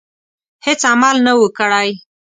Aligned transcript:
هیڅ 0.65 0.81
عمل 0.91 1.15
نه 1.25 1.33
وو 1.37 1.47
کړی. 1.57 1.89